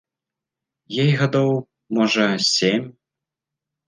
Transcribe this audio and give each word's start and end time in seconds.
Ёй 1.03 1.11
гадоў, 1.19 1.51
можа, 1.97 2.25
сем. 2.53 2.89